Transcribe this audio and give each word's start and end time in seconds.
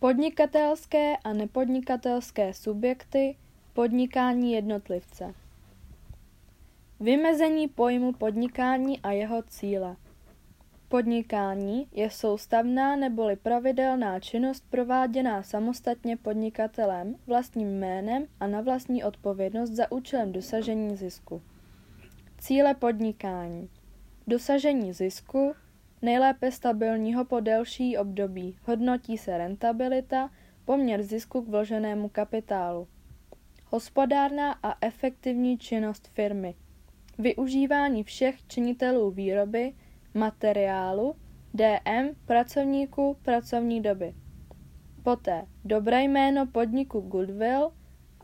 Podnikatelské 0.00 1.16
a 1.16 1.32
nepodnikatelské 1.32 2.54
subjekty, 2.54 3.36
podnikání 3.72 4.52
jednotlivce. 4.52 5.34
Vymezení 7.00 7.68
pojmu 7.68 8.12
podnikání 8.12 9.00
a 9.00 9.10
jeho 9.10 9.42
cíle. 9.42 9.96
Podnikání 10.88 11.88
je 11.92 12.10
soustavná 12.10 12.96
neboli 12.96 13.36
pravidelná 13.36 14.20
činnost 14.20 14.64
prováděná 14.70 15.42
samostatně 15.42 16.16
podnikatelem, 16.16 17.16
vlastním 17.26 17.78
jménem 17.78 18.26
a 18.40 18.46
na 18.46 18.60
vlastní 18.60 19.04
odpovědnost 19.04 19.70
za 19.70 19.92
účelem 19.92 20.32
dosažení 20.32 20.96
zisku. 20.96 21.42
Cíle 22.38 22.74
podnikání. 22.74 23.70
Dosažení 24.26 24.92
zisku, 24.92 25.54
nejlépe 26.02 26.50
stabilního 26.50 27.24
po 27.24 27.40
delší 27.40 27.98
období, 27.98 28.56
hodnotí 28.64 29.18
se 29.18 29.38
rentabilita, 29.38 30.30
poměr 30.64 31.02
zisku 31.02 31.42
k 31.42 31.48
vloženému 31.48 32.08
kapitálu. 32.08 32.88
Hospodárná 33.66 34.52
a 34.62 34.86
efektivní 34.86 35.58
činnost 35.58 36.08
firmy. 36.08 36.54
Využívání 37.18 38.04
všech 38.04 38.46
činitelů 38.46 39.10
výroby, 39.10 39.72
materiálu, 40.14 41.14
DM, 41.54 42.14
pracovníků, 42.26 43.16
pracovní 43.22 43.80
doby. 43.80 44.14
Poté 45.02 45.46
dobré 45.64 46.02
jméno 46.02 46.46
podniku 46.46 47.00
Goodwill 47.00 47.72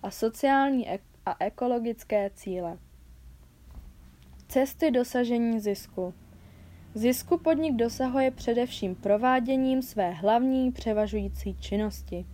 a 0.03 0.11
sociální 0.11 0.89
a 1.27 1.37
ekologické 1.45 2.31
cíle. 2.35 2.79
Cesty 4.49 4.91
dosažení 4.91 5.61
zisku. 5.61 6.15
Zisku 6.97 7.39
podnik 7.39 7.77
dosahuje 7.77 8.31
především 8.31 8.95
prováděním 8.95 9.83
své 9.83 10.11
hlavní 10.11 10.73
převažující 10.73 11.55
činnosti. 11.55 12.27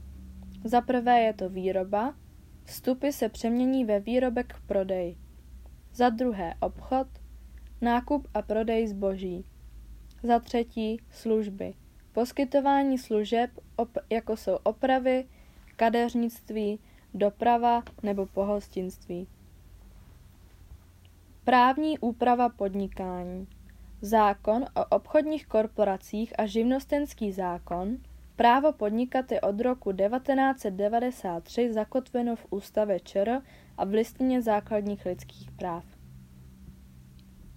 Za 0.64 0.80
prvé 0.80 1.20
je 1.20 1.32
to 1.32 1.48
výroba, 1.48 2.14
vstupy 2.64 3.10
se 3.10 3.28
přemění 3.28 3.84
ve 3.84 4.00
výrobek 4.00 4.46
k 4.46 4.66
prodeji. 4.66 5.16
Za 5.94 6.08
druhé 6.08 6.54
obchod, 6.60 7.06
nákup 7.80 8.28
a 8.34 8.42
prodej 8.42 8.86
zboží. 8.86 9.44
Za 10.22 10.38
třetí 10.38 11.00
služby, 11.10 11.74
poskytování 12.12 12.98
služeb, 12.98 13.50
op- 13.76 14.02
jako 14.10 14.36
jsou 14.36 14.54
opravy, 14.62 15.24
kadeřnictví, 15.76 16.78
doprava 17.14 17.82
nebo 18.02 18.26
pohostinství. 18.26 19.26
Právní 21.44 21.98
úprava 21.98 22.48
podnikání. 22.48 23.46
Zákon 24.02 24.64
o 24.76 24.96
obchodních 24.96 25.46
korporacích 25.46 26.32
a 26.38 26.46
živnostenský 26.46 27.32
zákon, 27.32 27.96
právo 28.36 28.72
podnikat 28.72 29.32
je 29.32 29.40
od 29.40 29.60
roku 29.60 29.92
1993 29.92 31.72
zakotveno 31.72 32.36
v 32.36 32.46
ústavě 32.50 33.00
ČR 33.00 33.42
a 33.76 33.84
v 33.84 33.90
listině 33.90 34.42
základních 34.42 35.06
lidských 35.06 35.50
práv. 35.50 35.84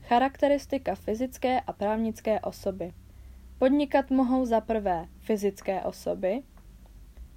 Charakteristika 0.01 0.95
fyzické 0.95 1.61
a 1.61 1.73
právnické 1.73 2.39
osoby. 2.39 2.93
Podnikat 3.57 4.11
mohou 4.11 4.45
za 4.45 4.61
prvé 4.61 5.05
fyzické 5.19 5.81
osoby, 5.81 6.43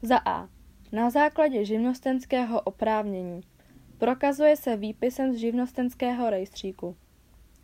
za 0.02 0.16
A. 0.24 0.48
Na 0.92 1.10
základě 1.10 1.64
živnostenského 1.64 2.60
oprávnění. 2.60 3.40
Prokazuje 3.98 4.56
se 4.56 4.76
výpisem 4.76 5.32
z 5.32 5.36
živnostenského 5.36 6.30
rejstříku. 6.30 6.96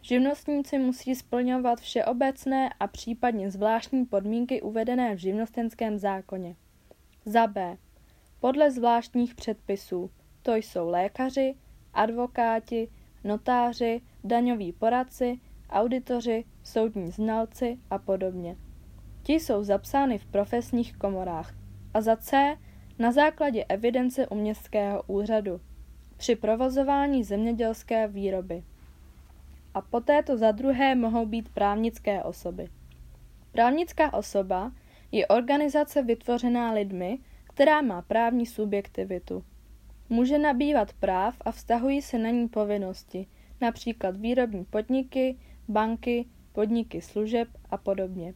Živnostníci 0.05 0.79
musí 0.79 1.15
splňovat 1.15 1.81
všeobecné 1.81 2.71
a 2.81 2.87
případně 2.87 3.51
zvláštní 3.51 4.07
podmínky 4.07 4.63
uvedené 4.63 5.15
v 5.15 5.19
živnostenském 5.19 5.99
zákoně. 5.99 6.57
Za 7.25 7.47
B. 7.47 7.77
Podle 8.41 8.71
zvláštních 8.71 9.35
předpisů, 9.35 10.11
to 10.43 10.55
jsou 10.55 10.89
lékaři, 10.89 11.55
advokáti, 11.95 12.89
notáři, 13.25 14.01
daňoví 14.25 14.73
poradci, 14.73 15.41
auditoři, 15.71 16.45
soudní 16.63 17.11
znalci 17.11 17.79
a 17.91 17.99
podobně. 17.99 18.57
Ti 19.23 19.33
jsou 19.33 19.65
zapsány 19.65 20.19
v 20.19 20.27
profesních 20.27 20.97
komorách. 20.97 21.55
A 21.95 22.01
za 22.01 22.17
C. 22.17 22.57
Na 22.99 23.13
základě 23.13 23.65
evidence 23.65 24.27
u 24.27 24.35
městského 24.35 25.03
úřadu 25.07 25.61
při 26.17 26.37
provozování 26.37 27.25
zemědělské 27.25 28.09
výroby. 28.09 28.65
A 29.75 29.81
poté 29.81 30.23
to 30.23 30.37
za 30.37 30.51
druhé 30.51 30.95
mohou 30.95 31.27
být 31.27 31.49
právnické 31.49 32.23
osoby. 32.23 32.69
Právnická 33.53 34.15
osoba 34.15 34.73
je 35.13 35.27
organizace 35.27 36.03
vytvořená 36.03 36.73
lidmi, 36.73 37.19
která 37.45 37.83
má 37.83 38.03
právní 38.03 38.47
subjektivitu. 38.47 39.45
Může 40.09 40.39
nabývat 40.39 40.93
práv 40.93 41.37
a 41.41 41.53
vztahují 41.53 42.03
se 42.03 42.19
na 42.19 42.31
ní 42.31 42.49
povinnosti, 42.49 43.27
například 43.61 44.17
výrobní 44.17 44.65
podniky, 44.65 45.39
banky, 45.69 46.27
podniky 46.53 47.01
služeb 47.01 47.49
a 47.71 47.77
podobně. 47.77 48.35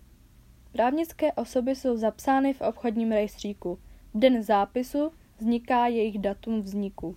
Právnické 0.72 1.32
osoby 1.32 1.74
jsou 1.74 1.96
zapsány 1.96 2.52
v 2.52 2.60
obchodním 2.60 3.12
rejstříku. 3.12 3.78
V 4.14 4.18
den 4.18 4.42
zápisu 4.42 5.12
vzniká 5.38 5.86
jejich 5.86 6.18
datum 6.18 6.60
vzniku. 6.60 7.16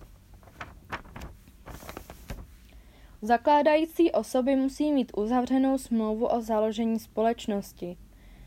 Zakládající 3.22 4.12
osoby 4.12 4.56
musí 4.56 4.92
mít 4.92 5.12
uzavřenou 5.16 5.78
smlouvu 5.78 6.26
o 6.26 6.40
založení 6.40 6.98
společnosti. 6.98 7.96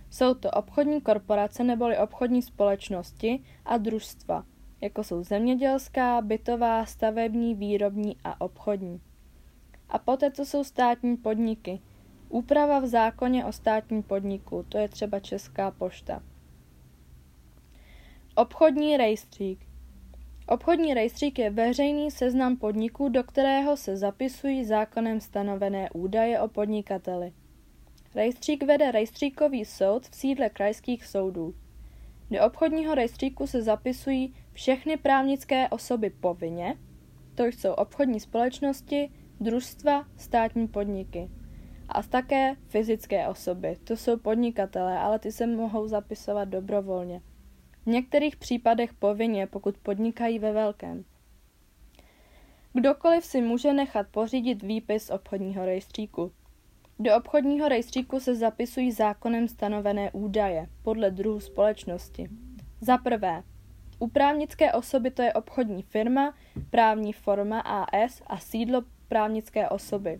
Jsou 0.09 0.33
to 0.33 0.51
obchodní 0.51 1.01
korporace 1.01 1.63
neboli 1.63 1.97
obchodní 1.97 2.41
společnosti 2.41 3.43
a 3.65 3.77
družstva, 3.77 4.45
jako 4.81 5.03
jsou 5.03 5.23
zemědělská, 5.23 6.21
bytová, 6.21 6.85
stavební, 6.85 7.55
výrobní 7.55 8.17
a 8.23 8.41
obchodní. 8.41 9.01
A 9.89 9.99
poté 9.99 10.31
to 10.31 10.45
jsou 10.45 10.63
státní 10.63 11.17
podniky. 11.17 11.81
Úprava 12.29 12.79
v 12.79 12.85
zákoně 12.87 13.45
o 13.45 13.51
státním 13.51 14.03
podniku, 14.03 14.65
to 14.69 14.77
je 14.77 14.89
třeba 14.89 15.19
Česká 15.19 15.71
pošta. 15.71 16.23
Obchodní 18.35 18.97
rejstřík. 18.97 19.72
Obchodní 20.47 20.93
rejstřík 20.93 21.39
je 21.39 21.49
veřejný 21.49 22.11
seznam 22.11 22.57
podniků, 22.57 23.09
do 23.09 23.23
kterého 23.23 23.77
se 23.77 23.97
zapisují 23.97 24.65
zákonem 24.65 25.19
stanovené 25.19 25.89
údaje 25.93 26.39
o 26.39 26.47
podnikateli. 26.47 27.33
Rejstřík 28.15 28.63
vede 28.63 28.91
rejstříkový 28.91 29.65
soud 29.65 30.07
v 30.07 30.15
sídle 30.15 30.49
krajských 30.49 31.05
soudů. 31.05 31.55
Do 32.31 32.45
obchodního 32.45 32.95
rejstříku 32.95 33.47
se 33.47 33.61
zapisují 33.61 34.35
všechny 34.53 34.97
právnické 34.97 35.69
osoby 35.69 36.09
povinně, 36.09 36.77
to 37.35 37.45
jsou 37.45 37.71
obchodní 37.71 38.19
společnosti, 38.19 39.11
družstva, 39.39 40.05
státní 40.17 40.67
podniky. 40.67 41.29
A 41.89 42.03
také 42.03 42.55
fyzické 42.67 43.27
osoby, 43.27 43.77
to 43.83 43.97
jsou 43.97 44.17
podnikatelé, 44.17 44.99
ale 44.99 45.19
ty 45.19 45.31
se 45.31 45.47
mohou 45.47 45.87
zapisovat 45.87 46.45
dobrovolně. 46.45 47.21
V 47.83 47.87
některých 47.87 48.35
případech 48.35 48.93
povinně, 48.93 49.47
pokud 49.47 49.77
podnikají 49.77 50.39
ve 50.39 50.51
velkém. 50.51 51.05
Kdokoliv 52.73 53.25
si 53.25 53.41
může 53.41 53.73
nechat 53.73 54.07
pořídit 54.07 54.63
výpis 54.63 55.09
obchodního 55.09 55.65
rejstříku. 55.65 56.31
Do 56.99 57.17
obchodního 57.17 57.69
rejstříku 57.69 58.19
se 58.19 58.35
zapisují 58.35 58.91
zákonem 58.91 59.47
stanovené 59.47 60.11
údaje 60.11 60.67
podle 60.83 61.11
druhu 61.11 61.39
společnosti. 61.39 62.29
Za 62.81 62.97
prvé, 62.97 63.43
u 63.99 64.07
právnické 64.07 64.73
osoby 64.73 65.11
to 65.11 65.21
je 65.21 65.33
obchodní 65.33 65.81
firma, 65.81 66.33
právní 66.69 67.13
forma 67.13 67.59
AS 67.59 68.21
a 68.27 68.37
sídlo 68.37 68.83
právnické 69.07 69.69
osoby. 69.69 70.19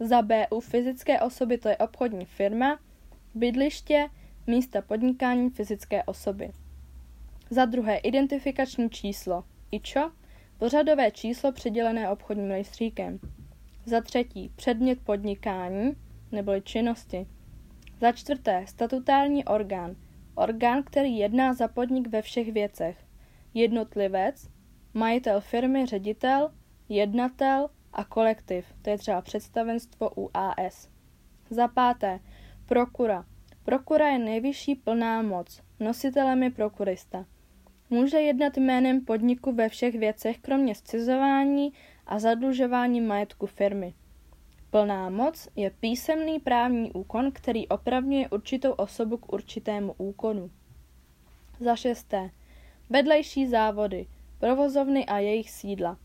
Za 0.00 0.22
B 0.22 0.46
u 0.50 0.60
fyzické 0.60 1.20
osoby 1.20 1.58
to 1.58 1.68
je 1.68 1.76
obchodní 1.76 2.24
firma, 2.24 2.78
bydliště, 3.34 4.08
místa 4.46 4.82
podnikání 4.82 5.50
fyzické 5.50 6.04
osoby. 6.04 6.52
Za 7.50 7.64
druhé 7.64 7.96
identifikační 7.96 8.90
číslo 8.90 9.44
IČO, 9.70 10.12
pořadové 10.58 11.10
číslo 11.10 11.52
přidělené 11.52 12.10
obchodním 12.10 12.48
rejstříkem. 12.48 13.18
Za 13.84 14.00
třetí 14.00 14.52
předmět 14.56 15.00
podnikání 15.04 15.92
neboli 16.32 16.62
činnosti. 16.62 17.26
Za 18.00 18.12
čtvrté 18.12 18.64
statutární 18.66 19.44
orgán, 19.44 19.96
orgán, 20.34 20.82
který 20.82 21.16
jedná 21.18 21.54
za 21.54 21.68
podnik 21.68 22.08
ve 22.08 22.22
všech 22.22 22.52
věcech. 22.52 23.06
Jednotlivec, 23.54 24.48
majitel 24.94 25.40
firmy, 25.40 25.86
ředitel, 25.86 26.50
jednatel 26.88 27.68
a 27.92 28.04
kolektiv, 28.04 28.66
to 28.82 28.90
je 28.90 28.98
třeba 28.98 29.20
představenstvo 29.20 30.10
UAS. 30.10 30.88
Za 31.50 31.68
páté, 31.68 32.20
prokura. 32.66 33.24
Prokura 33.64 34.08
je 34.08 34.18
nejvyšší 34.18 34.74
plná 34.74 35.22
moc, 35.22 35.62
nositelem 35.80 36.42
je 36.42 36.50
prokurista. 36.50 37.26
Může 37.90 38.20
jednat 38.20 38.56
jménem 38.56 39.00
podniku 39.00 39.52
ve 39.52 39.68
všech 39.68 39.94
věcech, 39.94 40.38
kromě 40.38 40.74
scizování 40.74 41.72
a 42.06 42.18
zadlužování 42.18 43.00
majetku 43.00 43.46
firmy. 43.46 43.94
Plná 44.70 45.10
moc 45.10 45.48
je 45.56 45.70
písemný 45.70 46.40
právní 46.40 46.92
úkon, 46.92 47.32
který 47.32 47.68
opravňuje 47.68 48.28
určitou 48.28 48.72
osobu 48.72 49.16
k 49.16 49.32
určitému 49.32 49.94
úkonu. 49.98 50.50
Za 51.60 51.76
šesté. 51.76 52.30
Vedlejší 52.90 53.46
závody, 53.46 54.06
provozovny 54.38 55.06
a 55.06 55.18
jejich 55.18 55.50
sídla. 55.50 55.98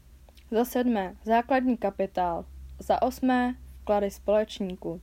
Za 0.52 0.66
sedmé. 0.66 1.16
Základní 1.24 1.78
kapitál. 1.78 2.46
Za 2.80 3.02
osmé. 3.02 3.56
Vklady 3.82 4.12
společníků. 4.12 5.02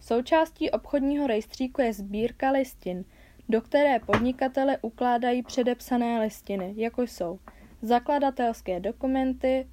Součástí 0.00 0.70
obchodního 0.70 1.26
rejstříku 1.26 1.80
je 1.80 1.92
sbírka 1.92 2.50
listin, 2.50 3.04
do 3.52 3.60
které 3.60 3.98
podnikatele 3.98 4.78
ukládají 4.82 5.42
předepsané 5.42 6.20
listiny, 6.20 6.74
jako 6.76 7.02
jsou 7.02 7.38
zakladatelské 7.82 8.80
dokumenty, 8.80 9.66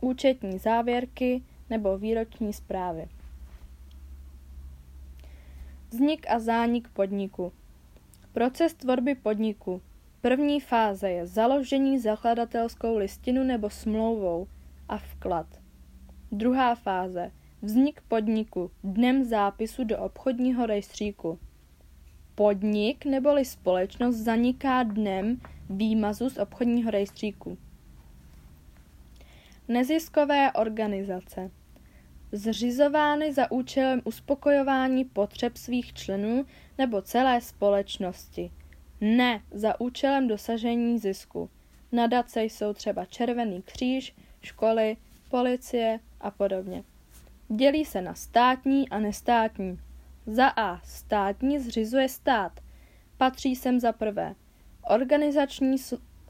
účetní 0.00 0.58
závěrky 0.58 1.42
nebo 1.70 1.98
výroční 1.98 2.52
zprávy. 2.52 3.08
Vznik 5.90 6.26
a 6.30 6.38
zánik 6.38 6.88
podniku. 6.88 7.52
Proces 8.32 8.74
tvorby 8.74 9.14
podniku. 9.14 9.82
První 10.20 10.60
fáze 10.60 11.10
je 11.10 11.26
založení 11.26 11.98
zakladatelskou 11.98 12.96
listinu 12.96 13.44
nebo 13.44 13.70
smlouvou 13.70 14.46
a 14.88 14.96
vklad. 14.96 15.46
Druhá 16.32 16.74
fáze. 16.74 17.32
Vznik 17.62 18.00
podniku 18.08 18.70
dnem 18.84 19.24
zápisu 19.24 19.84
do 19.84 19.98
obchodního 19.98 20.66
rejstříku. 20.66 21.38
Podnik 22.36 23.04
neboli 23.04 23.44
společnost 23.44 24.16
zaniká 24.16 24.82
dnem 24.82 25.40
výmazu 25.70 26.30
z 26.30 26.38
obchodního 26.38 26.90
rejstříku. 26.90 27.58
Neziskové 29.68 30.52
organizace 30.52 31.50
zřizovány 32.32 33.32
za 33.32 33.50
účelem 33.50 34.00
uspokojování 34.04 35.04
potřeb 35.04 35.56
svých 35.56 35.92
členů 35.92 36.46
nebo 36.78 37.02
celé 37.02 37.40
společnosti, 37.40 38.50
ne 39.00 39.42
za 39.50 39.80
účelem 39.80 40.28
dosažení 40.28 40.98
zisku. 40.98 41.50
Nadace 41.92 42.44
jsou 42.44 42.72
třeba 42.72 43.04
Červený 43.04 43.62
kříž, 43.62 44.14
školy, 44.42 44.96
policie 45.30 46.00
a 46.20 46.30
podobně. 46.30 46.84
Dělí 47.48 47.84
se 47.84 48.02
na 48.02 48.14
státní 48.14 48.88
a 48.88 48.98
nestátní. 48.98 49.78
Za 50.26 50.46
A. 50.48 50.80
Státní 50.84 51.58
zřizuje 51.58 52.08
stát. 52.08 52.60
Patří 53.16 53.56
sem 53.56 53.80
za 53.80 53.92
prvé 53.92 54.34
organizační 54.90 55.76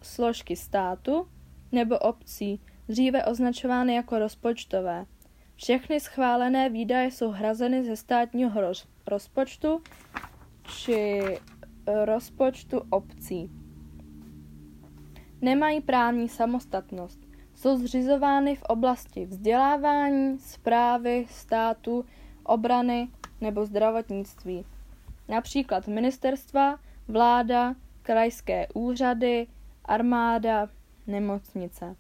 složky 0.02 0.56
státu 0.56 1.28
nebo 1.72 1.98
obcí, 1.98 2.60
dříve 2.88 3.25
označovány 3.25 3.94
jako 3.94 4.19
rozpočtové. 4.19 5.06
Všechny 5.54 6.00
schválené 6.00 6.70
výdaje 6.70 7.10
jsou 7.10 7.31
hrazeny 7.31 7.84
ze 7.84 7.96
státního 7.96 8.60
roz, 8.60 8.87
rozpočtu 9.06 9.81
či 10.62 11.22
rozpočtu 12.04 12.82
obcí. 12.90 13.50
Nemají 15.40 15.81
právní 15.81 16.28
samostatnost. 16.28 17.20
Jsou 17.54 17.76
zřizovány 17.76 18.56
v 18.56 18.62
oblasti 18.62 19.26
vzdělávání, 19.26 20.38
zprávy, 20.38 21.26
státu, 21.31 22.04
obrany 22.44 23.08
nebo 23.41 23.67
zdravotnictví. 23.67 24.65
Například 25.29 25.88
ministerstva, 25.88 26.79
vláda, 27.09 27.75
krajské 28.03 28.67
úřady, 28.75 29.47
armáda, 29.85 30.69
nemocnice. 31.06 31.97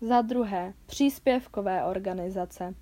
Za 0.00 0.22
druhé, 0.22 0.72
příspěvkové 0.86 1.84
organizace. 1.84 2.74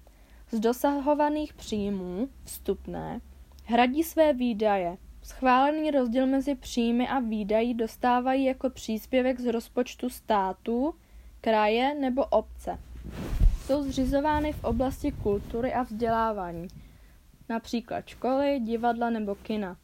Z 0.50 0.60
dosahovaných 0.60 1.54
příjmů 1.54 2.28
vstupné 2.44 3.20
hradí 3.64 4.02
své 4.02 4.32
výdaje. 4.32 4.96
Schválený 5.22 5.90
rozdíl 5.90 6.26
mezi 6.26 6.54
příjmy 6.54 7.08
a 7.08 7.18
výdají 7.18 7.74
dostávají 7.74 8.44
jako 8.44 8.70
příspěvek 8.70 9.40
z 9.40 9.52
rozpočtu 9.52 10.08
státu, 10.10 10.94
kraje 11.40 11.94
nebo 11.94 12.24
obce. 12.24 12.78
Jsou 13.64 13.82
zřizovány 13.82 14.52
v 14.52 14.64
oblasti 14.64 15.12
kultury 15.12 15.74
a 15.74 15.82
vzdělávání, 15.82 16.68
například 17.50 18.08
školy, 18.08 18.60
divadla 18.60 19.10
nebo 19.10 19.34
kina. 19.34 19.76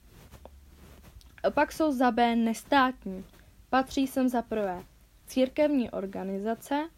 Opak 1.44 1.72
jsou 1.72 1.92
za 1.92 2.10
B 2.10 2.36
nestátní. 2.36 3.24
Patří 3.70 4.06
sem 4.06 4.28
za 4.28 4.42
prvé 4.42 4.82
církevní 5.26 5.90
organizace, 5.90 6.88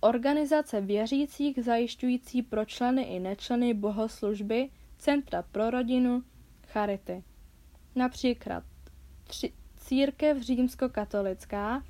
Organizace 0.00 0.80
věřících 0.80 1.64
zajišťující 1.64 2.42
pro 2.42 2.64
členy 2.64 3.02
i 3.02 3.20
nečleny 3.20 3.74
bohoslužby, 3.74 4.68
centra 4.98 5.42
pro 5.42 5.70
rodinu, 5.70 6.22
charity. 6.66 7.24
Například 7.94 8.64
tři, 9.24 9.52
církev 9.76 10.38
římskokatolická, 10.42 11.82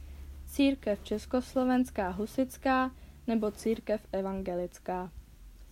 církev 0.47 1.05
československá 1.05 2.09
husická 2.09 2.91
nebo 3.27 3.51
církev 3.51 4.07
evangelická. 4.13 5.13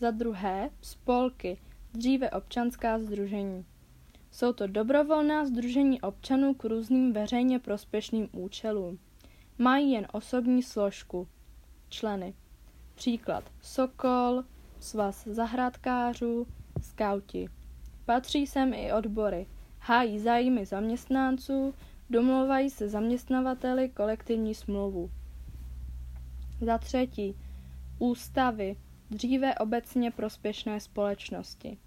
Za 0.01 0.11
druhé, 0.11 0.71
spolky, 0.83 1.59
dříve 1.97 2.31
občanská 2.31 2.99
združení. 2.99 3.65
Jsou 4.31 4.53
to 4.53 4.67
dobrovolná 4.67 5.47
združení 5.47 6.01
občanů 6.01 6.55
k 6.55 6.65
různým 6.65 7.13
veřejně 7.13 7.59
prospěšným 7.59 8.29
účelům. 8.33 8.99
Mají 9.59 9.93
jen 9.93 10.07
osobní 10.13 10.63
složku, 10.63 11.29
členy. 11.89 12.35
Příklad 12.95 13.45
Sokol, 13.63 14.45
Svaz 14.81 15.25
zahrádkářů, 15.25 16.47
skauti. 16.83 17.49
Patří 18.05 18.47
sem 18.47 18.75
i 18.75 18.93
odbory. 18.93 19.47
Hájí 19.79 20.19
zájmy 20.19 20.67
zaměstnanců, 20.67 21.75
domlouvají 22.11 22.71
se 22.71 22.89
zaměstnavateli 22.89 23.89
kolektivní 23.89 24.55
smlouvu. 24.55 25.11
Za 26.61 26.79
třetí, 26.79 27.37
ústavy, 27.99 28.77
dříve 29.11 29.55
obecně 29.55 30.11
prospěšné 30.11 30.81
společnosti. 30.81 31.79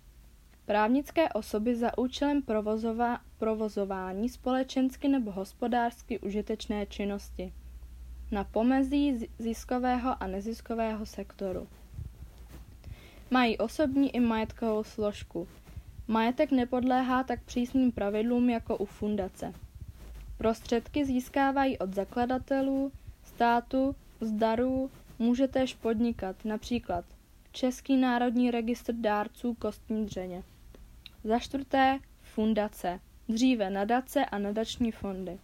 Právnické 0.69 1.29
osoby 1.29 1.75
za 1.75 1.97
účelem 1.97 2.41
provozova- 2.41 3.19
provozování 3.37 4.29
společensky 4.29 5.07
nebo 5.07 5.31
hospodářsky 5.31 6.19
užitečné 6.19 6.85
činnosti 6.85 7.53
na 8.31 8.43
pomezí 8.43 9.27
ziskového 9.39 10.23
a 10.23 10.27
neziskového 10.27 11.05
sektoru. 11.05 11.67
Mají 13.31 13.57
osobní 13.57 14.15
i 14.15 14.19
majetkovou 14.19 14.83
složku. 14.83 15.47
Majetek 16.07 16.51
nepodléhá 16.51 17.23
tak 17.23 17.43
přísným 17.43 17.91
pravidlům 17.91 18.49
jako 18.49 18.77
u 18.77 18.85
fundace. 18.85 19.53
Prostředky 20.37 21.05
získávají 21.05 21.77
od 21.77 21.93
zakladatelů, 21.93 22.91
státu, 23.23 23.95
z 24.21 24.31
darů, 24.31 24.91
může 25.19 25.47
též 25.47 25.73
podnikat, 25.73 26.45
například 26.45 27.05
Český 27.51 27.97
národní 27.97 28.51
registr 28.51 28.93
dárců 28.93 29.53
kostní 29.53 30.05
dřeně. 30.05 30.43
Za 31.23 31.39
čtvrté, 31.39 31.99
fundace, 32.21 32.99
dříve 33.29 33.69
nadace 33.69 34.25
a 34.25 34.37
nadační 34.37 34.91
fondy. 34.91 35.39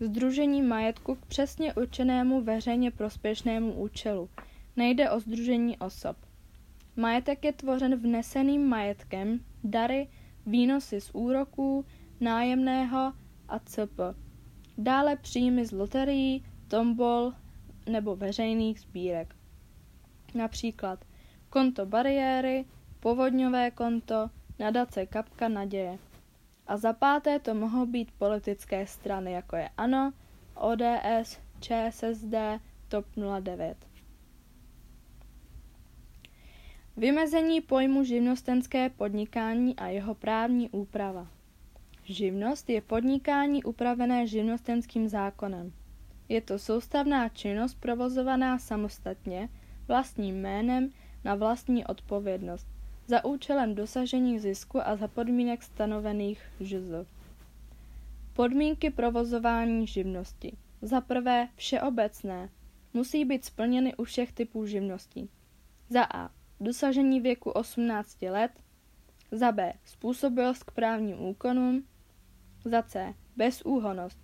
Združení 0.00 0.62
majetku 0.62 1.14
k 1.14 1.26
přesně 1.26 1.74
určenému 1.74 2.40
veřejně 2.40 2.90
prospěšnému 2.90 3.72
účelu. 3.72 4.28
Nejde 4.76 5.10
o 5.10 5.20
združení 5.20 5.78
osob. 5.78 6.16
Majetek 6.96 7.44
je 7.44 7.52
tvořen 7.52 7.96
vneseným 7.96 8.66
majetkem, 8.68 9.40
dary, 9.64 10.08
výnosy 10.46 11.00
z 11.00 11.10
úroků, 11.12 11.84
nájemného 12.20 13.12
a 13.48 13.58
cp. 13.58 14.00
Dále 14.78 15.16
příjmy 15.16 15.66
z 15.66 15.72
loterií, 15.72 16.44
tombol 16.68 17.32
nebo 17.90 18.16
veřejných 18.16 18.80
sbírek. 18.80 19.36
Například 20.34 21.04
konto 21.50 21.86
bariéry, 21.86 22.64
povodňové 23.00 23.70
konto, 23.70 24.30
nadace 24.58 25.06
kapka 25.06 25.48
naděje. 25.48 25.98
A 26.66 26.76
za 26.76 26.92
páté 26.92 27.38
to 27.38 27.54
mohou 27.54 27.86
být 27.86 28.10
politické 28.18 28.86
strany, 28.86 29.32
jako 29.32 29.56
je 29.56 29.68
ANO, 29.76 30.12
ODS, 30.54 31.38
ČSSD, 31.60 32.34
TOP 32.88 33.06
09. 33.40 33.76
Vymezení 36.96 37.60
pojmu 37.60 38.04
živnostenské 38.04 38.90
podnikání 38.90 39.76
a 39.76 39.86
jeho 39.86 40.14
právní 40.14 40.70
úprava. 40.70 41.26
Živnost 42.04 42.70
je 42.70 42.80
podnikání 42.80 43.64
upravené 43.64 44.26
živnostenským 44.26 45.08
zákonem. 45.08 45.72
Je 46.28 46.40
to 46.40 46.58
soustavná 46.58 47.28
činnost 47.28 47.74
provozovaná 47.74 48.58
samostatně, 48.58 49.48
vlastním 49.88 50.36
jménem, 50.40 50.90
na 51.24 51.34
vlastní 51.34 51.86
odpovědnost, 51.86 52.66
za 53.08 53.24
účelem 53.24 53.74
dosažení 53.74 54.38
zisku 54.38 54.86
a 54.88 54.96
za 54.96 55.08
podmínek 55.08 55.62
stanovených 55.62 56.42
ŽZ. 56.64 57.08
Podmínky 58.32 58.90
provozování 58.90 59.86
živnosti. 59.86 60.56
Za 60.82 61.00
prvé 61.00 61.48
všeobecné. 61.56 62.48
Musí 62.94 63.24
být 63.24 63.44
splněny 63.44 63.94
u 63.96 64.04
všech 64.04 64.32
typů 64.32 64.66
živností. 64.66 65.30
Za 65.90 66.04
A. 66.04 66.30
Dosažení 66.60 67.20
věku 67.20 67.50
18 67.50 68.22
let. 68.22 68.50
Za 69.30 69.52
B. 69.52 69.72
Způsobilost 69.84 70.64
k 70.64 70.70
právním 70.70 71.20
úkonům. 71.20 71.84
Za 72.64 72.82
C. 72.82 73.14
Bezúhonost. 73.36 74.18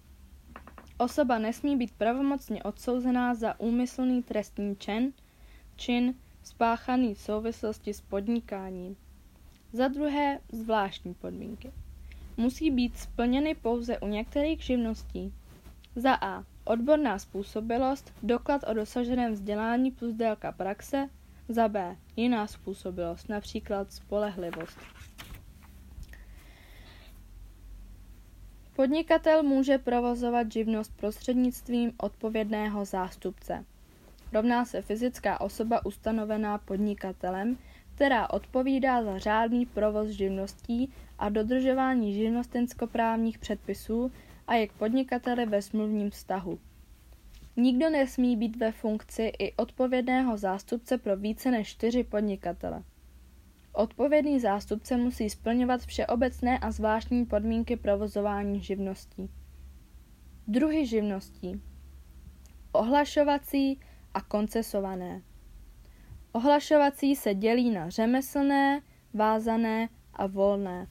Osoba 0.99 1.39
nesmí 1.39 1.77
být 1.77 1.95
pravomocně 1.95 2.63
odsouzená 2.63 3.35
za 3.35 3.61
úmyslný 3.61 4.23
trestný 4.23 4.77
čin, 4.77 5.13
čin 5.77 6.15
spáchaný 6.45 7.15
v 7.15 7.21
souvislosti 7.21 7.95
s 7.95 8.01
podnikáním. 8.01 8.97
Za 9.73 9.89
druhé, 9.89 10.41
zvláštní 10.53 11.15
podmínky. 11.15 11.73
Musí 12.37 12.71
být 12.71 12.99
splněny 12.99 13.55
pouze 13.55 13.99
u 13.99 14.07
některých 14.07 14.63
živností. 14.63 15.33
Za 15.97 16.15
A. 16.15 16.45
Odborná 16.65 17.19
způsobilost, 17.19 18.13
doklad 18.23 18.63
o 18.69 18.75
dosaženém 18.75 19.33
vzdělání 19.33 19.91
plus 19.91 20.15
délka 20.15 20.53
praxe. 20.53 21.09
Za 21.49 21.69
B. 21.69 21.97
Jiná 22.17 22.47
způsobilost, 22.47 23.29
například 23.29 23.93
spolehlivost. 23.93 24.79
Podnikatel 28.77 29.43
může 29.43 29.79
provozovat 29.79 30.53
živnost 30.53 30.97
prostřednictvím 30.97 31.93
odpovědného 31.97 32.85
zástupce. 32.85 33.65
Rovná 34.35 34.65
se 34.65 34.83
fyzická 34.83 35.41
osoba 35.41 35.87
ustanovená 35.87 36.59
podnikatelem, 36.59 37.59
která 37.95 38.31
odpovídá 38.31 39.05
za 39.05 39.19
řádný 39.19 39.67
provoz 39.67 40.09
živností 40.09 40.93
a 41.19 41.29
dodržování 41.29 42.15
živnostenskoprávních 42.15 43.39
předpisů 43.39 44.13
a 44.47 44.55
je 44.55 44.67
k 44.67 44.73
podnikateli 44.73 45.47
ve 45.47 45.63
smluvním 45.63 46.11
vztahu. 46.11 46.59
Nikdo 47.57 47.91
nesmí 47.91 48.37
být 48.37 48.57
ve 48.57 48.73
funkci 48.73 49.33
i 49.39 49.53
odpovědného 49.53 50.37
zástupce 50.37 50.99
pro 50.99 51.17
více 51.17 51.51
než 51.51 51.69
čtyři 51.69 52.05
podnikatele. 52.05 52.83
Odpovědný 53.73 54.41
zástupce 54.41 54.97
musí 54.97 55.31
splňovat 55.31 55.81
všeobecné 55.81 56.59
a 56.59 56.71
zvláštní 56.71 57.27
podmínky 57.27 57.77
provozování 57.77 58.61
živností. 58.61 59.31
Druhy 60.49 60.87
živností 60.87 61.63
Ohlašovací 62.73 63.81
a 64.15 64.21
koncesované. 64.21 65.23
Ohlašovací 66.33 67.17
se 67.17 67.35
dělí 67.35 67.71
na 67.71 67.91
řemeslné, 67.91 68.81
vázané 69.15 69.89
a 70.15 70.27
volné. 70.27 70.87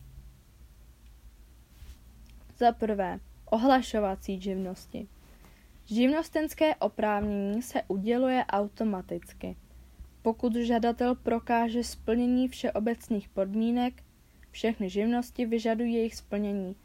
Za 2.57 2.71
prvé, 2.71 3.19
ohlašovací 3.45 4.41
živnosti. 4.41 5.07
Živnostenské 5.85 6.75
oprávnění 6.75 7.61
se 7.61 7.83
uděluje 7.87 8.45
automaticky. 8.45 9.55
Pokud 10.21 10.55
žadatel 10.55 11.15
prokáže 11.15 11.83
splnění 11.83 12.47
všeobecných 12.47 13.29
podmínek, 13.29 14.03
všechny 14.51 14.89
živnosti 14.89 15.45
vyžadují 15.45 15.93
jejich 15.93 16.15
splnění, 16.15 16.75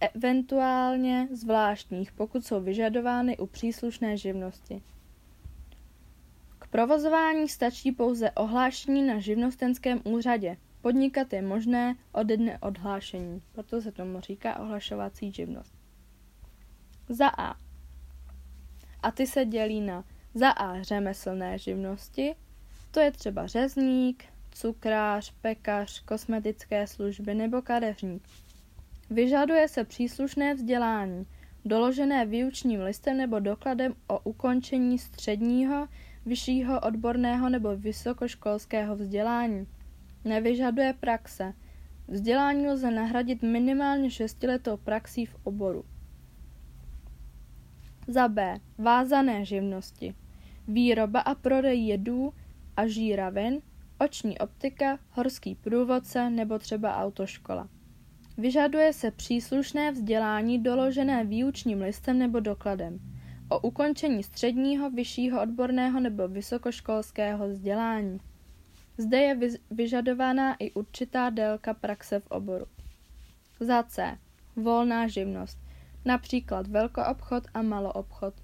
eventuálně 0.00 1.28
zvláštních, 1.32 2.12
pokud 2.12 2.46
jsou 2.46 2.60
vyžadovány 2.60 3.36
u 3.36 3.46
příslušné 3.46 4.16
živnosti. 4.16 4.82
Provozování 6.74 7.48
stačí 7.48 7.92
pouze 7.92 8.30
ohlášení 8.30 9.02
na 9.02 9.18
živnostenském 9.18 10.00
úřadě. 10.04 10.56
Podnikat 10.80 11.32
je 11.32 11.42
možné 11.42 11.94
od 12.12 12.26
dne 12.26 12.58
odhlášení, 12.58 13.42
proto 13.52 13.80
se 13.82 13.92
tomu 13.92 14.20
říká 14.20 14.58
ohlašovací 14.58 15.32
živnost. 15.32 15.74
Za 17.08 17.28
A. 17.28 17.54
A 19.02 19.10
ty 19.10 19.26
se 19.26 19.44
dělí 19.44 19.80
na 19.80 20.04
za 20.34 20.50
A 20.50 20.82
řemeslné 20.82 21.58
živnosti, 21.58 22.34
to 22.90 23.00
je 23.00 23.10
třeba 23.10 23.46
řezník, 23.46 24.24
cukrář, 24.52 25.34
pekař, 25.40 26.00
kosmetické 26.00 26.86
služby 26.86 27.34
nebo 27.34 27.62
kadeřník. 27.62 28.22
Vyžaduje 29.10 29.68
se 29.68 29.84
příslušné 29.84 30.54
vzdělání, 30.54 31.26
doložené 31.64 32.26
výučním 32.26 32.80
listem 32.80 33.16
nebo 33.16 33.38
dokladem 33.38 33.94
o 34.06 34.18
ukončení 34.18 34.98
středního, 34.98 35.88
vyššího 36.26 36.80
odborného 36.80 37.48
nebo 37.48 37.76
vysokoškolského 37.76 38.96
vzdělání. 38.96 39.66
Nevyžaduje 40.24 40.92
praxe. 40.92 41.54
Vzdělání 42.08 42.68
lze 42.68 42.90
nahradit 42.90 43.42
minimálně 43.42 44.10
šestiletou 44.10 44.76
praxí 44.76 45.26
v 45.26 45.36
oboru. 45.44 45.84
Za 48.08 48.28
B. 48.28 48.60
Vázané 48.78 49.44
živnosti. 49.44 50.14
Výroba 50.68 51.20
a 51.20 51.34
prodej 51.34 51.86
jedů 51.86 52.32
a 52.76 52.86
žíravin, 52.86 53.62
oční 53.98 54.38
optika, 54.38 54.98
horský 55.10 55.54
průvodce 55.54 56.30
nebo 56.30 56.58
třeba 56.58 56.96
autoškola. 56.96 57.68
Vyžaduje 58.38 58.92
se 58.92 59.10
příslušné 59.10 59.92
vzdělání 59.92 60.62
doložené 60.62 61.24
výučním 61.24 61.80
listem 61.80 62.18
nebo 62.18 62.40
dokladem 62.40 63.13
o 63.48 63.60
ukončení 63.60 64.22
středního, 64.22 64.90
vyššího 64.90 65.42
odborného 65.42 66.00
nebo 66.00 66.28
vysokoškolského 66.28 67.48
vzdělání. 67.48 68.20
Zde 68.98 69.18
je 69.18 69.38
vyžadována 69.70 70.54
i 70.54 70.72
určitá 70.72 71.30
délka 71.30 71.74
praxe 71.74 72.20
v 72.20 72.26
oboru. 72.26 72.66
Za 73.60 73.82
C. 73.82 74.18
Volná 74.56 75.08
živnost, 75.08 75.58
například 76.04 76.66
velkoobchod 76.66 77.44
a 77.54 77.62
maloobchod. 77.62 78.34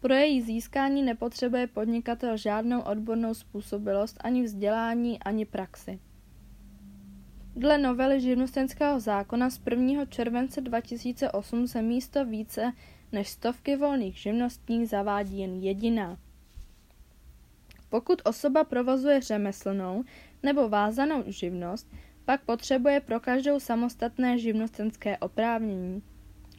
Pro 0.00 0.14
její 0.14 0.42
získání 0.42 1.02
nepotřebuje 1.02 1.66
podnikatel 1.66 2.36
žádnou 2.36 2.80
odbornou 2.80 3.34
způsobilost, 3.34 4.18
ani 4.20 4.42
vzdělání, 4.42 5.22
ani 5.22 5.44
praxi. 5.44 6.00
Dle 7.56 7.78
novely 7.78 8.20
živnostenského 8.20 9.00
zákona 9.00 9.50
z 9.50 9.60
1. 9.70 10.04
července 10.04 10.60
2008 10.60 11.66
se 11.66 11.82
místo 11.82 12.24
více 12.24 12.72
než 13.12 13.28
stovky 13.28 13.76
volných 13.76 14.16
živností 14.16 14.86
zavádí 14.86 15.38
jen 15.38 15.54
jediná. 15.54 16.18
Pokud 17.88 18.22
osoba 18.24 18.64
provozuje 18.64 19.20
řemeslnou 19.20 20.04
nebo 20.42 20.68
vázanou 20.68 21.22
živnost, 21.26 21.90
pak 22.24 22.44
potřebuje 22.44 23.00
pro 23.00 23.20
každou 23.20 23.60
samostatné 23.60 24.38
živnostenské 24.38 25.18
oprávnění. 25.18 26.02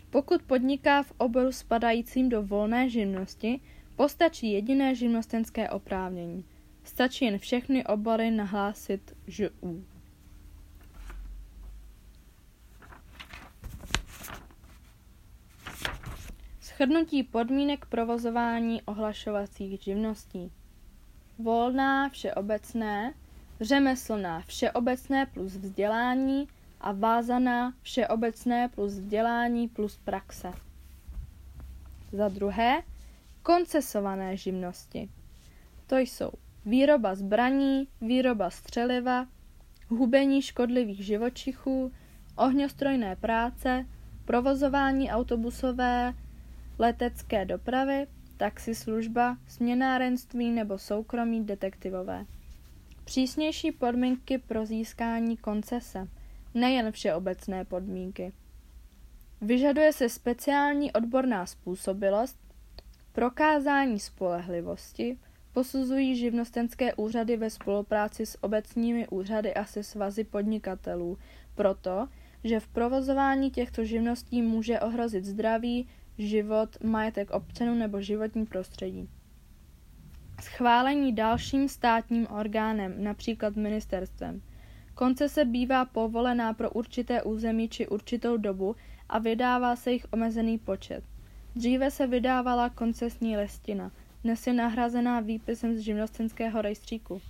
Pokud 0.09 0.41
podniká 0.43 1.03
v 1.03 1.13
oboru 1.17 1.51
spadajícím 1.51 2.29
do 2.29 2.43
volné 2.43 2.89
živnosti, 2.89 3.59
postačí 3.95 4.51
jediné 4.51 4.95
živnostenské 4.95 5.69
oprávnění. 5.69 6.45
Stačí 6.83 7.25
jen 7.25 7.37
všechny 7.37 7.85
obory 7.85 8.31
nahlásit 8.31 9.15
ŽU. 9.29 9.90
Shrnutí 16.81 17.23
podmínek 17.23 17.85
provozování 17.85 18.81
ohlašovacích 18.81 19.81
živností. 19.81 20.51
Volná 21.39 22.09
všeobecné, 22.09 23.13
řemeslná 23.61 24.41
všeobecné 24.41 25.25
plus 25.25 25.55
vzdělání 25.55 26.47
a 26.81 26.91
vázaná 26.91 27.73
všeobecné 27.81 28.69
plus 28.69 28.91
vzdělání 28.93 29.67
plus 29.67 29.97
praxe. 29.97 30.51
Za 32.11 32.29
druhé, 32.29 32.83
koncesované 33.43 34.37
živnosti. 34.37 35.09
To 35.87 35.97
jsou 35.97 36.31
výroba 36.65 37.15
zbraní, 37.15 37.87
výroba 38.01 38.49
střeliva, 38.49 39.27
hubení 39.87 40.41
škodlivých 40.41 41.05
živočichů, 41.05 41.91
ohňostrojné 42.35 43.15
práce, 43.15 43.85
provozování 44.25 45.11
autobusové, 45.11 46.13
letecké 46.81 47.45
dopravy, 47.45 48.07
taxislužba, 48.37 49.37
směnárenství 49.47 50.51
nebo 50.51 50.77
soukromí 50.77 51.45
detektivové. 51.45 52.25
Přísnější 53.05 53.71
podmínky 53.71 54.37
pro 54.37 54.65
získání 54.65 55.37
koncese– 55.37 56.07
nejen 56.53 56.91
všeobecné 56.91 57.65
podmínky. 57.65 58.33
Vyžaduje 59.41 59.93
se 59.93 60.09
speciální 60.09 60.91
odborná 60.93 61.45
způsobilost, 61.45 62.37
prokázání 63.11 63.99
spolehlivosti, 63.99 65.17
posuzují 65.53 66.15
živnostenské 66.15 66.93
úřady 66.93 67.37
ve 67.37 67.49
spolupráci 67.49 68.25
s 68.25 68.43
obecními 68.43 69.07
úřady 69.07 69.53
a 69.53 69.65
se 69.65 69.83
svazy 69.83 70.23
podnikatelů, 70.23 71.17
proto, 71.55 72.07
že 72.43 72.59
v 72.59 72.67
provozování 72.67 73.51
těchto 73.51 73.83
živností 73.83 74.41
může 74.41 74.79
ohrozit 74.79 75.25
zdraví, 75.25 75.87
život, 76.21 76.83
majetek 76.83 77.31
občanů 77.31 77.75
nebo 77.75 78.01
životní 78.01 78.45
prostředí. 78.45 79.09
Schválení 80.41 81.15
dalším 81.15 81.69
státním 81.69 82.27
orgánem, 82.27 83.03
například 83.03 83.55
ministerstvem. 83.55 84.41
Koncese 84.93 85.45
bývá 85.45 85.85
povolená 85.85 86.53
pro 86.53 86.71
určité 86.71 87.23
území 87.23 87.69
či 87.69 87.87
určitou 87.87 88.37
dobu 88.37 88.75
a 89.09 89.19
vydává 89.19 89.75
se 89.75 89.91
jich 89.91 90.05
omezený 90.11 90.57
počet. 90.57 91.03
Dříve 91.55 91.91
se 91.91 92.07
vydávala 92.07 92.69
koncesní 92.69 93.37
listina, 93.37 93.91
dnes 94.23 94.47
je 94.47 94.53
nahrazená 94.53 95.19
výpisem 95.19 95.75
z 95.75 95.79
živnostenského 95.79 96.61
rejstříku. 96.61 97.21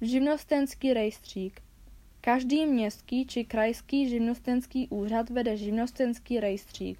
Živnostenský 0.00 0.94
rejstřík 0.94 1.62
Každý 2.24 2.66
městský 2.66 3.26
či 3.26 3.44
krajský 3.44 4.08
živnostenský 4.08 4.88
úřad 4.88 5.30
vede 5.30 5.56
živnostenský 5.56 6.40
rejstřík. 6.40 6.98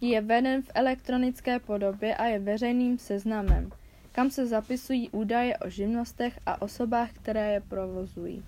je 0.00 0.20
veden 0.20 0.62
v 0.62 0.70
elektronické 0.74 1.58
podobě 1.58 2.16
a 2.16 2.24
je 2.24 2.38
veřejným 2.38 2.98
seznamem, 2.98 3.70
kam 4.12 4.30
se 4.30 4.46
zapisují 4.46 5.10
údaje 5.10 5.56
o 5.56 5.70
živnostech 5.70 6.40
a 6.46 6.62
osobách, 6.62 7.12
které 7.12 7.52
je 7.52 7.60
provozují. 7.60 8.44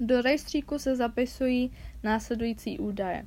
Do 0.00 0.22
rejstříku 0.22 0.78
se 0.78 0.96
zapisují 0.96 1.72
následující 2.02 2.78
údaje. 2.78 3.26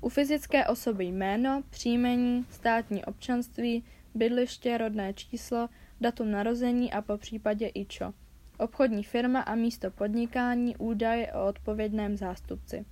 U 0.00 0.08
fyzické 0.08 0.66
osoby 0.66 1.04
jméno, 1.04 1.62
příjmení, 1.70 2.46
státní 2.50 3.04
občanství, 3.04 3.84
bydliště, 4.14 4.78
rodné 4.78 5.14
číslo, 5.14 5.68
datum 6.00 6.30
narození 6.30 6.92
a 6.92 7.02
po 7.02 7.18
případě 7.18 7.70
IČO. 7.74 8.14
Obchodní 8.58 9.02
firma 9.02 9.40
a 9.40 9.54
místo 9.54 9.90
podnikání 9.90 10.76
údaje 10.76 11.32
o 11.32 11.46
odpovědném 11.46 12.16
zástupci. 12.16 12.84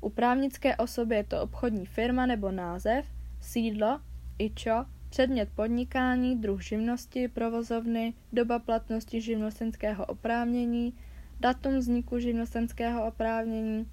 U 0.00 0.10
právnické 0.10 0.76
osoby 0.76 1.14
je 1.14 1.24
to 1.24 1.42
obchodní 1.42 1.86
firma 1.86 2.26
nebo 2.26 2.50
název, 2.52 3.06
sídlo, 3.40 4.00
IČO, 4.38 4.86
předmět 5.08 5.48
podnikání, 5.54 6.36
druh 6.36 6.62
živnosti, 6.62 7.28
provozovny, 7.28 8.14
doba 8.32 8.58
platnosti 8.58 9.20
živnostenského 9.20 10.06
oprávnění, 10.06 10.94
datum 11.40 11.78
vzniku 11.78 12.18
živnostenského 12.18 13.06
oprávnění, 13.06 13.90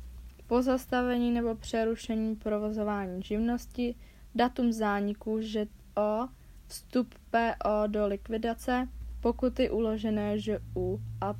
pozastavení 0.47 1.31
nebo 1.31 1.55
přerušení 1.55 2.35
provozování 2.35 3.23
živnosti, 3.23 3.95
datum 4.35 4.71
zániku 4.71 5.41
ŽO, 5.41 6.27
vstup 6.67 7.15
PO 7.31 7.87
do 7.87 8.07
likvidace, 8.07 8.87
pokuty 9.23 9.69
uložené 9.69 10.35
ŽU 10.39 10.99
a 11.21 11.33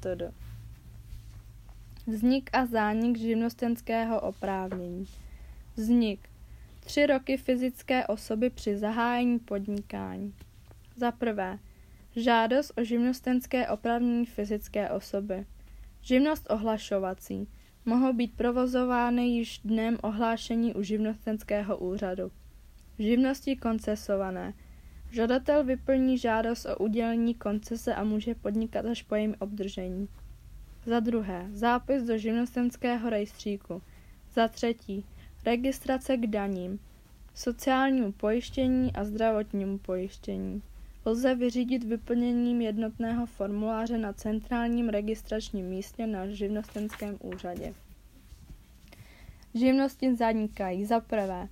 td. 0.00 0.22
Vznik 2.06 2.50
a 2.52 2.66
zánik 2.66 3.18
živnostenského 3.18 4.20
oprávnění. 4.20 5.06
Vznik. 5.76 6.28
Tři 6.80 7.06
roky 7.06 7.36
fyzické 7.36 8.06
osoby 8.06 8.50
při 8.50 8.76
zahájení 8.76 9.38
podnikání. 9.38 10.34
Za 10.96 11.12
prvé, 11.12 11.58
žádost 12.16 12.72
o 12.76 12.84
živnostenské 12.84 13.68
oprávnění 13.68 14.26
fyzické 14.26 14.90
osoby. 14.90 15.46
Živnost 16.02 16.50
ohlašovací. 16.50 17.48
Mohou 17.84 18.12
být 18.12 18.36
provozovány 18.36 19.26
již 19.26 19.60
dnem 19.64 19.98
ohlášení 20.02 20.74
u 20.74 20.82
živnostenského 20.82 21.78
úřadu. 21.78 22.30
Živnosti 22.98 23.56
koncesované. 23.56 24.52
Žadatel 25.12 25.64
vyplní 25.64 26.18
žádost 26.18 26.66
o 26.66 26.76
udělení 26.76 27.34
koncese 27.34 27.94
a 27.94 28.04
může 28.04 28.34
podnikat 28.34 28.86
až 28.86 29.02
po 29.02 29.14
jejím 29.14 29.34
obdržení. 29.38 30.08
Za 30.86 31.00
druhé, 31.00 31.46
zápis 31.52 32.02
do 32.02 32.18
živnostenského 32.18 33.10
rejstříku. 33.10 33.82
Za 34.32 34.48
třetí, 34.48 35.04
registrace 35.44 36.16
k 36.16 36.26
daním, 36.26 36.78
sociálnímu 37.34 38.12
pojištění 38.12 38.92
a 38.92 39.04
zdravotnímu 39.04 39.78
pojištění. 39.78 40.62
Lze 41.04 41.34
vyřídit 41.34 41.84
vyplněním 41.84 42.60
jednotného 42.60 43.26
formuláře 43.26 43.98
na 43.98 44.12
centrálním 44.12 44.88
registračním 44.88 45.66
místě 45.66 46.06
na 46.06 46.26
živnostenském 46.26 47.16
úřadě. 47.20 47.74
Živnosti 49.54 50.16
zanikají 50.16 50.84
za 50.84 51.00
prvé 51.00 51.48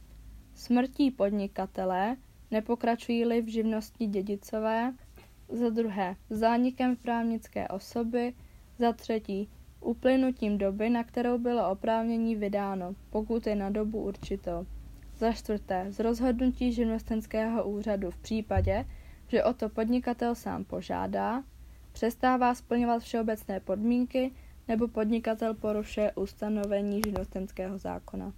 smrtí 0.55 1.11
podnikatele, 1.11 2.17
nepokračují-li 2.51 3.43
v 3.43 3.49
živnosti 3.49 4.07
dědicové, 4.07 4.95
za 5.49 5.71
druhé 5.71 6.17
zánikem 6.31 6.97
právnické 6.97 7.69
osoby, 7.69 8.35
za 8.79 8.93
třetí, 8.93 9.49
uplynutím 9.81 10.59
doby, 10.59 10.91
na 10.91 11.05
kterou 11.05 11.39
bylo 11.39 11.71
oprávnění 11.71 12.37
vydáno, 12.37 12.95
pokud 13.11 13.47
je 13.47 13.57
na 13.57 13.71
dobu 13.71 14.03
určitou. 14.03 14.67
Za 15.17 15.33
čtvrté, 15.33 15.87
z 15.93 15.99
rozhodnutí 16.01 16.73
živnostenského 16.73 17.69
úřadu 17.69 18.11
v 18.11 18.17
případě, 18.19 18.85
že 19.29 19.45
o 19.45 19.53
to 19.53 19.69
podnikatel 19.69 20.35
sám 20.35 20.65
požádá, 20.65 21.43
přestává 21.93 22.55
splňovat 22.55 23.03
všeobecné 23.03 23.61
podmínky 23.61 24.31
nebo 24.69 24.89
podnikatel 24.89 25.55
porušuje 25.55 26.13
ustanovení 26.13 27.01
živnostenského 27.07 27.79
zákona. 27.79 28.33